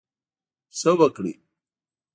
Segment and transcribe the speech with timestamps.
[0.77, 1.33] ښه وکړٸ.